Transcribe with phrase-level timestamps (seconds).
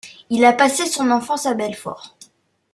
[0.31, 2.17] Il a passé son enfance à Belfort.